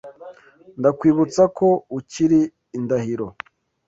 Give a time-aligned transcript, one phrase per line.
[0.79, 1.67] Ndakwibutsa ko
[1.97, 2.41] ukiri
[2.77, 3.27] indahiro.